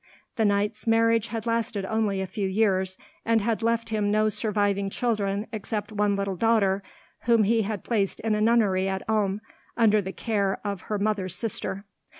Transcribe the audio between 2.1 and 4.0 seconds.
a few years, and had left